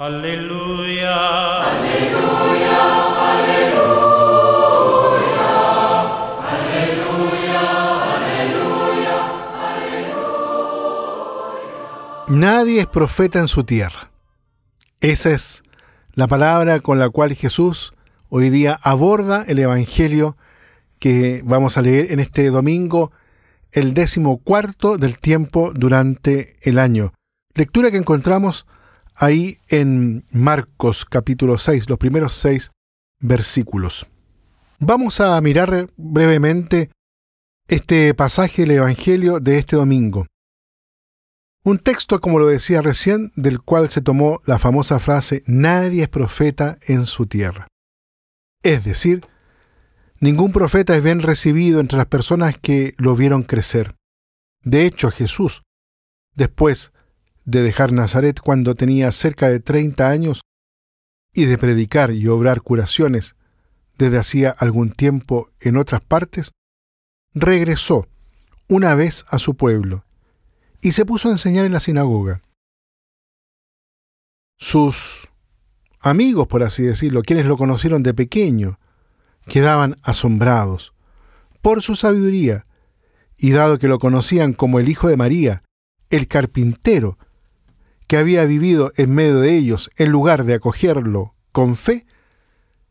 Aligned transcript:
Aleluya. 0.00 1.12
Aleluya, 1.60 2.78
aleluya, 3.28 4.00
aleluya, 6.40 7.60
aleluya, 9.68 10.24
Nadie 12.28 12.80
es 12.80 12.86
profeta 12.86 13.40
en 13.40 13.48
su 13.48 13.64
tierra. 13.64 14.10
Esa 15.02 15.32
es 15.32 15.62
la 16.14 16.26
palabra 16.28 16.80
con 16.80 16.98
la 16.98 17.10
cual 17.10 17.34
Jesús 17.34 17.92
hoy 18.30 18.48
día 18.48 18.80
aborda 18.82 19.44
el 19.48 19.58
Evangelio 19.58 20.38
que 20.98 21.42
vamos 21.44 21.76
a 21.76 21.82
leer 21.82 22.10
en 22.10 22.20
este 22.20 22.48
domingo, 22.48 23.12
el 23.70 23.92
décimo 23.92 24.38
cuarto 24.38 24.96
del 24.96 25.18
tiempo 25.18 25.72
durante 25.74 26.56
el 26.62 26.78
año. 26.78 27.12
Lectura 27.52 27.90
que 27.90 27.98
encontramos 27.98 28.64
ahí 29.20 29.58
en 29.68 30.24
Marcos 30.30 31.04
capítulo 31.04 31.58
6, 31.58 31.90
los 31.90 31.98
primeros 31.98 32.34
seis 32.34 32.72
versículos. 33.20 34.06
Vamos 34.78 35.20
a 35.20 35.38
mirar 35.42 35.88
brevemente 35.98 36.90
este 37.68 38.14
pasaje 38.14 38.62
del 38.62 38.72
Evangelio 38.72 39.38
de 39.38 39.58
este 39.58 39.76
domingo. 39.76 40.26
Un 41.62 41.78
texto, 41.78 42.22
como 42.22 42.38
lo 42.38 42.46
decía 42.46 42.80
recién, 42.80 43.30
del 43.36 43.60
cual 43.60 43.90
se 43.90 44.00
tomó 44.00 44.40
la 44.46 44.58
famosa 44.58 44.98
frase 44.98 45.42
Nadie 45.46 46.04
es 46.04 46.08
profeta 46.08 46.78
en 46.80 47.04
su 47.04 47.26
tierra. 47.26 47.68
Es 48.62 48.84
decir, 48.84 49.26
ningún 50.18 50.50
profeta 50.50 50.96
es 50.96 51.04
bien 51.04 51.20
recibido 51.20 51.80
entre 51.80 51.98
las 51.98 52.06
personas 52.06 52.56
que 52.58 52.94
lo 52.96 53.14
vieron 53.14 53.42
crecer. 53.42 53.94
De 54.62 54.86
hecho, 54.86 55.10
Jesús, 55.10 55.62
después 56.34 56.92
de 57.44 57.62
dejar 57.62 57.92
Nazaret 57.92 58.40
cuando 58.40 58.74
tenía 58.74 59.10
cerca 59.12 59.48
de 59.48 59.60
30 59.60 60.08
años 60.08 60.42
y 61.32 61.44
de 61.44 61.58
predicar 61.58 62.12
y 62.12 62.28
obrar 62.28 62.60
curaciones 62.62 63.36
desde 63.96 64.18
hacía 64.18 64.50
algún 64.50 64.90
tiempo 64.90 65.50
en 65.60 65.76
otras 65.76 66.00
partes, 66.00 66.52
regresó 67.34 68.08
una 68.68 68.94
vez 68.94 69.24
a 69.28 69.38
su 69.38 69.54
pueblo 69.54 70.04
y 70.80 70.92
se 70.92 71.04
puso 71.04 71.28
a 71.28 71.32
enseñar 71.32 71.66
en 71.66 71.72
la 71.72 71.80
sinagoga. 71.80 72.42
Sus 74.58 75.28
amigos, 76.00 76.46
por 76.46 76.62
así 76.62 76.82
decirlo, 76.82 77.22
quienes 77.22 77.46
lo 77.46 77.56
conocieron 77.56 78.02
de 78.02 78.14
pequeño, 78.14 78.78
quedaban 79.46 79.96
asombrados 80.02 80.94
por 81.60 81.82
su 81.82 81.96
sabiduría, 81.96 82.66
y 83.36 83.52
dado 83.52 83.78
que 83.78 83.88
lo 83.88 83.98
conocían 83.98 84.52
como 84.52 84.80
el 84.80 84.88
hijo 84.88 85.08
de 85.08 85.16
María, 85.16 85.62
el 86.10 86.28
carpintero, 86.28 87.18
que 88.10 88.16
había 88.16 88.44
vivido 88.44 88.92
en 88.96 89.14
medio 89.14 89.38
de 89.38 89.56
ellos 89.56 89.88
en 89.94 90.10
lugar 90.10 90.42
de 90.42 90.54
acogerlo 90.54 91.36
con 91.52 91.76
fe, 91.76 92.06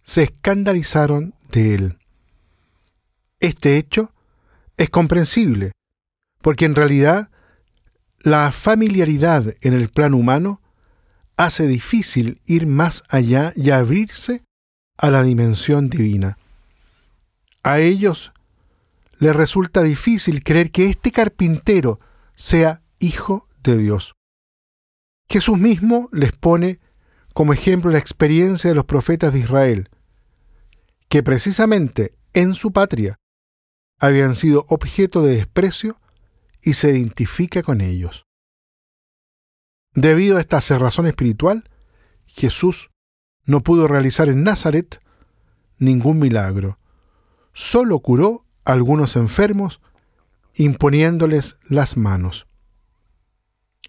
se 0.00 0.22
escandalizaron 0.22 1.34
de 1.50 1.74
él. 1.74 1.98
Este 3.38 3.76
hecho 3.76 4.14
es 4.78 4.88
comprensible, 4.88 5.72
porque 6.40 6.64
en 6.64 6.74
realidad 6.74 7.30
la 8.20 8.52
familiaridad 8.52 9.54
en 9.60 9.74
el 9.74 9.90
plano 9.90 10.16
humano 10.16 10.62
hace 11.36 11.66
difícil 11.66 12.40
ir 12.46 12.66
más 12.66 13.04
allá 13.10 13.52
y 13.54 13.68
abrirse 13.68 14.44
a 14.96 15.10
la 15.10 15.22
dimensión 15.22 15.90
divina. 15.90 16.38
A 17.62 17.80
ellos 17.80 18.32
les 19.18 19.36
resulta 19.36 19.82
difícil 19.82 20.42
creer 20.42 20.70
que 20.70 20.86
este 20.86 21.12
carpintero 21.12 22.00
sea 22.32 22.80
hijo 22.98 23.46
de 23.62 23.76
Dios. 23.76 24.14
Jesús 25.28 25.58
mismo 25.58 26.08
les 26.12 26.32
pone 26.32 26.80
como 27.32 27.52
ejemplo 27.52 27.90
la 27.90 27.98
experiencia 27.98 28.70
de 28.70 28.76
los 28.76 28.84
profetas 28.84 29.32
de 29.32 29.40
Israel, 29.40 29.88
que 31.08 31.22
precisamente 31.22 32.14
en 32.32 32.54
su 32.54 32.72
patria 32.72 33.18
habían 33.98 34.34
sido 34.36 34.66
objeto 34.68 35.22
de 35.22 35.36
desprecio 35.36 36.00
y 36.62 36.74
se 36.74 36.90
identifica 36.90 37.62
con 37.62 37.80
ellos. 37.80 38.24
Debido 39.94 40.36
a 40.36 40.40
esta 40.40 40.60
cerrazón 40.60 41.06
espiritual, 41.06 41.68
Jesús 42.26 42.90
no 43.44 43.62
pudo 43.62 43.88
realizar 43.88 44.28
en 44.28 44.42
Nazaret 44.42 45.00
ningún 45.78 46.18
milagro. 46.18 46.78
Solo 47.52 47.98
curó 48.00 48.46
a 48.64 48.72
algunos 48.72 49.16
enfermos 49.16 49.80
imponiéndoles 50.54 51.58
las 51.68 51.96
manos. 51.96 52.46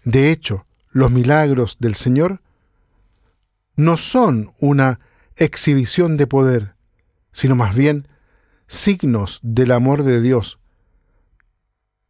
De 0.04 0.30
hecho, 0.30 0.66
los 0.94 1.10
milagros 1.10 1.76
del 1.80 1.96
Señor 1.96 2.40
no 3.74 3.96
son 3.96 4.54
una 4.60 5.00
exhibición 5.34 6.16
de 6.16 6.28
poder, 6.28 6.76
sino 7.32 7.56
más 7.56 7.74
bien 7.74 8.06
signos 8.68 9.40
del 9.42 9.72
amor 9.72 10.04
de 10.04 10.20
Dios, 10.20 10.60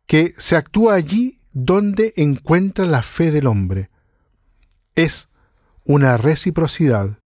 que 0.06 0.34
se 0.36 0.56
actúa 0.56 0.94
allí 0.94 1.40
donde 1.52 2.12
encuentra 2.16 2.84
la 2.84 3.02
fe 3.02 3.30
del 3.30 3.46
hombre. 3.46 3.88
Es 4.94 5.30
una 5.84 6.18
reciprocidad. 6.18 7.18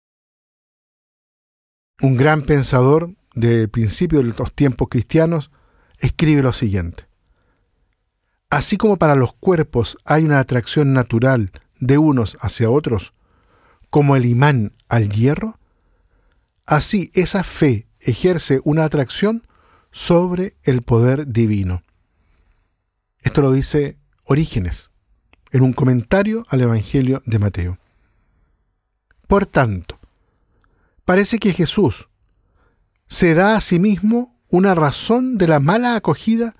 Un 2.00 2.16
gran 2.16 2.42
pensador 2.42 3.16
del 3.34 3.68
principio 3.68 4.20
de 4.20 4.26
los 4.26 4.54
tiempos 4.54 4.88
cristianos 4.88 5.50
escribe 5.98 6.42
lo 6.42 6.52
siguiente. 6.52 7.07
Así 8.50 8.76
como 8.76 8.96
para 8.96 9.14
los 9.14 9.34
cuerpos 9.34 9.98
hay 10.04 10.24
una 10.24 10.38
atracción 10.38 10.92
natural 10.92 11.52
de 11.80 11.98
unos 11.98 12.38
hacia 12.40 12.70
otros, 12.70 13.12
como 13.90 14.16
el 14.16 14.24
imán 14.24 14.72
al 14.88 15.08
hierro, 15.08 15.58
así 16.66 17.10
esa 17.14 17.42
fe 17.42 17.86
ejerce 18.00 18.60
una 18.64 18.84
atracción 18.84 19.46
sobre 19.90 20.56
el 20.62 20.82
poder 20.82 21.26
divino. 21.28 21.82
Esto 23.20 23.42
lo 23.42 23.52
dice 23.52 23.98
Orígenes 24.24 24.90
en 25.50 25.62
un 25.62 25.72
comentario 25.72 26.44
al 26.48 26.60
Evangelio 26.60 27.22
de 27.26 27.38
Mateo. 27.38 27.78
Por 29.26 29.46
tanto, 29.46 29.98
parece 31.04 31.38
que 31.38 31.52
Jesús 31.52 32.08
se 33.06 33.34
da 33.34 33.56
a 33.56 33.60
sí 33.60 33.78
mismo 33.78 34.36
una 34.48 34.74
razón 34.74 35.38
de 35.38 35.48
la 35.48 35.60
mala 35.60 35.96
acogida 35.96 36.54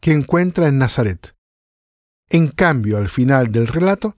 que 0.00 0.12
encuentra 0.12 0.66
en 0.66 0.78
Nazaret. 0.78 1.34
En 2.28 2.48
cambio, 2.48 2.96
al 2.96 3.08
final 3.08 3.52
del 3.52 3.66
relato, 3.66 4.16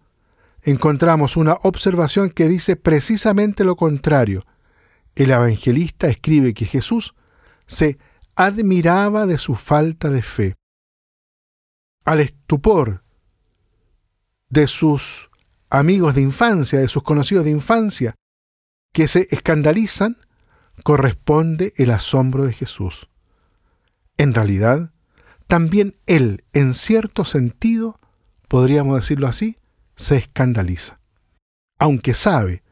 encontramos 0.63 1.37
una 1.37 1.55
observación 1.63 2.31
que 2.31 2.49
dice 2.49 2.77
precisamente 2.77 3.65
lo 3.65 3.77
contrario. 3.77 4.47
El 5.15 5.31
evangelista 5.31 6.09
escribe 6.09 6.55
que 6.55 6.65
Jesús 6.65 7.15
se 7.67 7.99
admiraba 8.35 9.27
de 9.27 9.39
su 9.39 9.55
falta 9.55 10.11
de 10.11 10.23
fe. 10.23 10.55
Al 12.05 12.21
estupor 12.21 13.05
de 14.49 14.67
sus 14.67 15.31
amigos 15.71 16.15
de 16.15 16.21
infancia, 16.21 16.79
de 16.79 16.89
sus 16.89 17.03
conocidos 17.03 17.45
de 17.45 17.51
infancia, 17.51 18.15
que 18.93 19.09
se 19.09 19.27
escandalizan, 19.31 20.19
corresponde 20.85 21.73
el 21.77 21.91
asombro 21.91 22.45
de 22.45 22.53
Jesús. 22.53 23.09
En 24.19 24.35
realidad, 24.35 24.92
también 25.53 25.97
él, 26.07 26.45
en 26.55 26.73
cierto 26.73 27.27
sentido, 27.27 28.01
podríamos 28.49 28.97
decirlo 28.97 29.27
así, 29.27 29.59
se 29.97 30.17
escandaliza, 30.17 30.99
aunque 31.79 32.15
sabe 32.15 32.63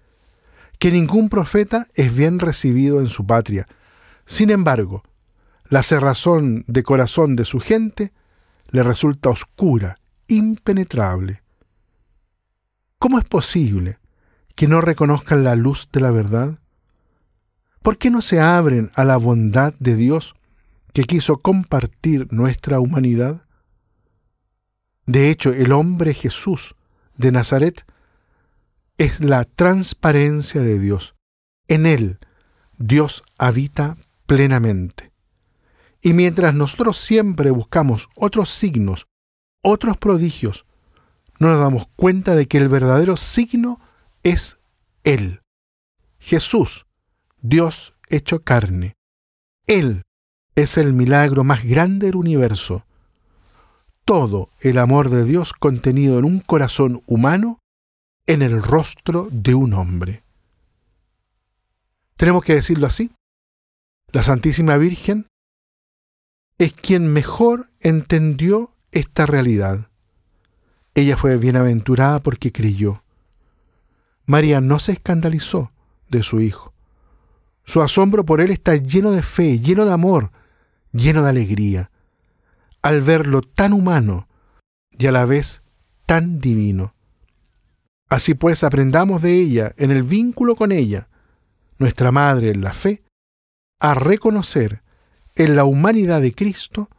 que 0.78 0.90
ningún 0.90 1.28
profeta 1.28 1.88
es 1.92 2.16
bien 2.16 2.38
recibido 2.38 3.02
en 3.02 3.10
su 3.10 3.26
patria. 3.26 3.66
Sin 4.24 4.48
embargo, 4.48 5.02
la 5.69 5.82
cerrazón 5.82 6.64
de 6.69 6.82
corazón 6.82 7.36
de 7.36 7.44
su 7.44 7.60
gente 7.60 8.14
le 8.70 8.82
resulta 8.82 9.28
oscura, 9.28 9.98
impenetrable. 10.26 11.42
¿Cómo 12.98 13.19
es 13.19 13.26
posible 13.26 13.98
que 14.54 14.69
no 14.69 14.80
reconozcan 14.80 15.44
la 15.44 15.54
luz 15.54 15.90
de 15.93 16.00
la 16.00 16.12
verdad? 16.12 16.60
¿Por 17.82 17.99
qué 17.99 18.10
no 18.10 18.22
se 18.22 18.40
abren 18.40 18.90
a 18.94 19.05
la 19.05 19.19
bondad 19.19 19.75
de 19.81 19.96
Dios 19.96 20.34
que 20.92 21.04
quiso 21.04 21.38
compartir 21.38 22.32
nuestra 22.32 22.81
humanidad? 22.81 23.46
De 25.06 25.31
hecho, 25.31 25.52
el 25.52 25.72
hombre 25.72 26.14
Jesús 26.14 26.75
de 27.16 27.32
Nazaret 27.32 27.84
es 28.98 29.20
la 29.20 29.44
transparencia 29.44 30.60
de 30.60 30.78
Dios. 30.78 31.14
En 31.69 31.87
él 31.87 32.19
Dios 32.78 33.22
habita 33.38 33.96
plenamente. 34.26 35.12
Y 36.02 36.14
mientras 36.14 36.54
nosotros 36.54 36.96
siempre 36.96 37.50
buscamos 37.50 38.08
otros 38.14 38.50
signos, 38.50 39.06
otros 39.62 39.98
prodigios, 39.98 40.64
no 41.38 41.48
nos 41.48 41.58
damos 41.58 41.88
cuenta 41.96 42.34
de 42.34 42.46
que 42.46 42.58
el 42.58 42.69
verdadero 42.69 43.16
signo 43.16 43.81
es 44.22 44.58
Él. 45.04 45.40
Jesús, 46.19 46.86
Dios 47.40 47.94
hecho 48.08 48.43
carne. 48.43 48.94
Él 49.66 50.02
es 50.62 50.78
el 50.78 50.92
milagro 50.92 51.44
más 51.44 51.64
grande 51.64 52.06
del 52.06 52.16
universo. 52.16 52.84
Todo 54.04 54.50
el 54.60 54.78
amor 54.78 55.10
de 55.10 55.24
Dios 55.24 55.52
contenido 55.52 56.18
en 56.18 56.24
un 56.24 56.40
corazón 56.40 57.02
humano 57.06 57.58
en 58.26 58.42
el 58.42 58.62
rostro 58.62 59.28
de 59.30 59.54
un 59.54 59.72
hombre. 59.74 60.22
Tenemos 62.16 62.44
que 62.44 62.54
decirlo 62.54 62.86
así. 62.86 63.12
La 64.12 64.22
Santísima 64.22 64.76
Virgen 64.76 65.26
es 66.58 66.72
quien 66.74 67.12
mejor 67.12 67.70
entendió 67.80 68.74
esta 68.92 69.26
realidad. 69.26 69.88
Ella 70.94 71.16
fue 71.16 71.36
bienaventurada 71.36 72.20
porque 72.20 72.52
creyó. 72.52 73.02
María 74.26 74.60
no 74.60 74.78
se 74.78 74.92
escandalizó 74.92 75.72
de 76.08 76.22
su 76.22 76.40
hijo. 76.40 76.74
Su 77.64 77.82
asombro 77.82 78.24
por 78.24 78.40
él 78.40 78.50
está 78.50 78.76
lleno 78.76 79.12
de 79.12 79.22
fe, 79.22 79.60
lleno 79.60 79.84
de 79.86 79.92
amor, 79.92 80.32
lleno 80.92 81.22
de 81.22 81.31
alegría, 81.31 81.90
al 82.82 83.02
verlo 83.02 83.42
tan 83.42 83.72
humano 83.72 84.28
y 84.90 85.06
a 85.06 85.12
la 85.12 85.25
vez 85.25 85.62
tan 86.06 86.40
divino. 86.40 86.94
Así 88.08 88.34
pues, 88.34 88.64
aprendamos 88.64 89.22
de 89.22 89.34
ella, 89.40 89.72
en 89.76 89.90
el 89.90 90.02
vínculo 90.02 90.56
con 90.56 90.72
ella, 90.72 91.08
nuestra 91.78 92.10
Madre 92.10 92.50
en 92.50 92.60
la 92.60 92.72
fe, 92.72 93.02
a 93.78 93.94
reconocer 93.94 94.82
en 95.37 95.56
la 95.56 95.64
humanidad 95.64 96.20
de 96.20 96.34
Cristo 96.34 96.90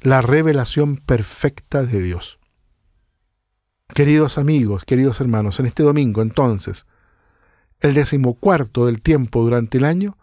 la 0.00 0.22
revelación 0.22 0.96
perfecta 0.96 1.82
de 1.82 2.00
Dios. 2.00 2.38
Queridos 3.94 4.38
amigos, 4.38 4.84
queridos 4.84 5.20
hermanos, 5.20 5.60
en 5.60 5.66
este 5.66 5.82
domingo 5.82 6.22
entonces, 6.22 6.86
el 7.80 7.94
decimocuarto 7.94 8.86
del 8.86 9.02
tiempo 9.02 9.42
durante 9.42 9.78
el 9.78 9.84
año, 9.84 10.16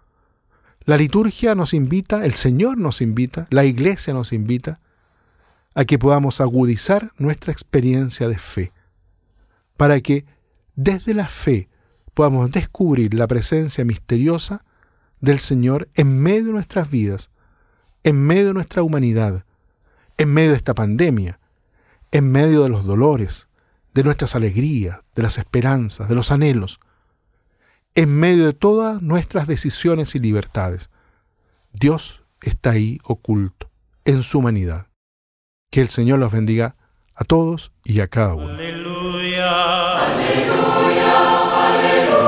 la 0.90 0.98
liturgia 0.98 1.54
nos 1.54 1.76
invita, 1.76 2.26
el 2.26 2.34
Señor 2.34 2.80
nos 2.80 3.00
invita, 3.02 3.46
la 3.52 3.64
iglesia 3.64 4.12
nos 4.12 4.34
invita 4.34 4.80
a 5.76 5.86
que 5.86 6.00
podamos 6.00 6.42
agudizar 6.42 7.12
nuestra 7.20 7.54
experiencia 7.54 8.28
de 8.28 8.40
fe, 8.40 8.72
para 9.78 10.02
que 10.02 10.26
desde 10.76 11.14
la 11.14 11.28
fe 11.28 11.70
podamos 12.16 12.50
descubrir 12.50 13.14
la 13.14 13.28
presencia 13.28 13.86
misteriosa 13.86 14.66
del 15.22 15.38
Señor 15.38 15.90
en 15.94 16.24
medio 16.24 16.46
de 16.46 16.54
nuestras 16.54 16.90
vidas, 16.90 17.30
en 18.04 18.26
medio 18.26 18.48
de 18.48 18.54
nuestra 18.56 18.82
humanidad, 18.82 19.46
en 20.18 20.34
medio 20.34 20.50
de 20.50 20.58
esta 20.58 20.74
pandemia, 20.74 21.40
en 22.10 22.32
medio 22.32 22.64
de 22.64 22.70
los 22.70 22.84
dolores, 22.84 23.48
de 23.94 24.04
nuestras 24.04 24.34
alegrías, 24.34 25.02
de 25.14 25.22
las 25.22 25.38
esperanzas, 25.38 26.10
de 26.10 26.16
los 26.16 26.32
anhelos, 26.32 26.80
en 27.96 28.18
medio 28.18 28.46
de 28.46 28.54
todas 28.54 29.02
nuestras 29.02 29.48
decisiones 29.48 30.16
y 30.16 30.20
libertades. 30.20 30.90
Dios 31.74 32.24
está 32.42 32.72
ahí 32.72 33.00
oculto, 33.04 33.70
en 34.06 34.24
su 34.24 34.40
humanidad. 34.40 34.88
Que 35.72 35.82
el 35.82 35.90
Señor 35.90 36.20
los 36.20 36.32
bendiga 36.32 36.76
a 37.16 37.26
todos 37.26 37.72
y 37.84 38.00
a 38.00 38.08
cada 38.08 38.34
uno. 38.36 38.50
Aleluya, 38.50 40.06
aleluya, 40.06 41.68
aleluya. 41.68 42.19